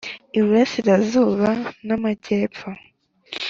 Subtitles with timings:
[0.37, 1.49] Iburasirazuba
[1.85, 2.67] n Amajyepfo.